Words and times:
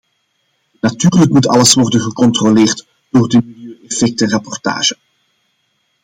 Natuurlijk 0.81 1.31
moet 1.31 1.47
alles 1.47 1.73
worden 1.73 1.99
gecontroleerd 2.01 2.87
door 3.09 3.29
de 3.29 3.41
milieueffectrapportage. 3.45 4.97